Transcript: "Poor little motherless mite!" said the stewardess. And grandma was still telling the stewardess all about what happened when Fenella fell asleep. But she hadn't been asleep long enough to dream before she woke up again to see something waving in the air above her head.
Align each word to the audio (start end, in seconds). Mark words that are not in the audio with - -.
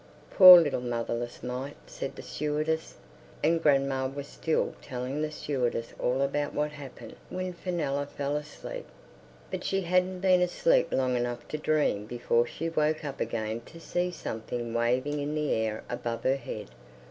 "Poor 0.31 0.59
little 0.59 0.81
motherless 0.81 1.43
mite!" 1.43 1.75
said 1.85 2.15
the 2.15 2.23
stewardess. 2.23 2.95
And 3.43 3.61
grandma 3.61 4.07
was 4.07 4.25
still 4.27 4.73
telling 4.81 5.21
the 5.21 5.29
stewardess 5.29 5.93
all 5.99 6.23
about 6.23 6.55
what 6.55 6.71
happened 6.71 7.15
when 7.29 7.53
Fenella 7.53 8.07
fell 8.07 8.35
asleep. 8.35 8.87
But 9.51 9.63
she 9.63 9.81
hadn't 9.81 10.21
been 10.21 10.41
asleep 10.41 10.91
long 10.91 11.15
enough 11.15 11.47
to 11.49 11.57
dream 11.59 12.07
before 12.07 12.47
she 12.47 12.67
woke 12.67 13.05
up 13.05 13.19
again 13.21 13.61
to 13.67 13.79
see 13.79 14.09
something 14.09 14.73
waving 14.73 15.19
in 15.19 15.35
the 15.35 15.53
air 15.53 15.83
above 15.87 16.23
her 16.23 16.37
head. 16.37 16.69